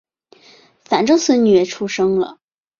[0.83, 2.39] 反正孙女也出生了